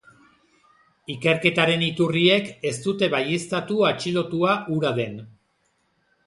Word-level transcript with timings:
Ikerketaren 1.15 1.83
iturriek 1.87 2.49
ez 2.71 2.71
dute 2.87 3.11
baieztatu 3.17 3.79
atxilotua 3.91 4.57
hura 4.75 4.95
den. 5.03 5.21